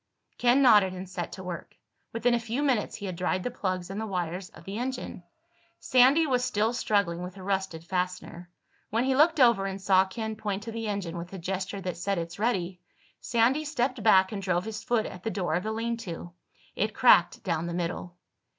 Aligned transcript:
Ken 0.39 0.63
nodded 0.63 0.93
and 0.93 1.07
set 1.07 1.31
to 1.33 1.43
work. 1.43 1.77
Within 2.11 2.33
a 2.33 2.39
few 2.39 2.63
minutes 2.63 2.95
he 2.95 3.05
had 3.05 3.15
dried 3.15 3.43
the 3.43 3.51
plugs 3.51 3.91
and 3.91 4.01
the 4.01 4.07
wires 4.07 4.49
of 4.49 4.63
the 4.63 4.79
engine. 4.79 5.21
Sandy 5.79 6.25
was 6.25 6.43
still 6.43 6.73
struggling 6.73 7.21
with 7.21 7.35
the 7.35 7.43
rusted 7.43 7.83
fastener. 7.85 8.49
When 8.89 9.03
he 9.03 9.15
looked 9.15 9.39
over 9.39 9.67
and 9.67 9.79
saw 9.79 10.05
Ken 10.05 10.35
point 10.35 10.63
to 10.63 10.71
the 10.71 10.87
engine, 10.87 11.19
with 11.19 11.33
a 11.33 11.37
gesture 11.37 11.81
that 11.81 11.97
said 11.97 12.17
"It's 12.17 12.39
ready," 12.39 12.81
Sandy 13.19 13.63
stepped 13.63 14.01
back 14.01 14.31
and 14.31 14.41
drove 14.41 14.65
his 14.65 14.83
foot 14.83 15.05
at 15.05 15.21
the 15.21 15.29
door 15.29 15.53
of 15.53 15.61
the 15.61 15.71
lean 15.71 15.97
to. 15.97 16.33
It 16.75 16.95
cracked 16.95 17.43
down 17.43 17.67
the 17.67 17.73
middle. 17.75 18.17